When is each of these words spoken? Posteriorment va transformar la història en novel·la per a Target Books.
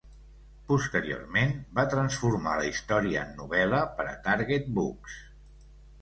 Posteriorment 0.71 1.51
va 1.79 1.85
transformar 1.91 2.55
la 2.61 2.65
història 2.71 3.21
en 3.27 3.37
novel·la 3.43 3.83
per 4.01 4.11
a 4.15 4.19
Target 4.31 4.73
Books. 4.79 5.21